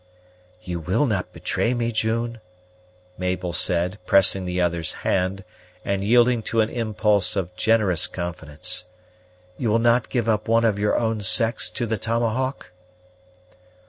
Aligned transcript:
"You 0.63 0.79
will 0.79 1.05
not 1.05 1.31
betray 1.31 1.75
me, 1.75 1.91
June?" 1.91 2.39
Mabel 3.19 3.53
said, 3.53 3.99
pressing 4.07 4.45
the 4.45 4.59
other's 4.59 4.93
hand, 5.05 5.43
and 5.85 6.03
yielding 6.03 6.41
to 6.41 6.61
an 6.61 6.69
impulse 6.71 7.35
of 7.35 7.55
generous 7.55 8.07
confidence. 8.07 8.87
"You 9.59 9.69
will 9.69 9.77
not 9.77 10.09
give 10.09 10.27
up 10.27 10.47
one 10.47 10.65
of 10.65 10.79
your 10.79 10.97
own 10.97 11.21
sex 11.21 11.69
to 11.69 11.85
the 11.85 11.99
tomahawk?" 11.99 12.71